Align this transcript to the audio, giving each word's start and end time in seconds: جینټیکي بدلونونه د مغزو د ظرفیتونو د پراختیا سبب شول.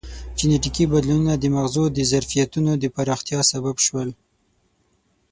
جینټیکي 0.37 0.85
بدلونونه 0.93 1.33
د 1.37 1.45
مغزو 1.55 1.83
د 1.95 1.99
ظرفیتونو 2.11 2.71
د 2.77 2.85
پراختیا 2.95 3.39
سبب 3.51 3.75
شول. 3.85 4.09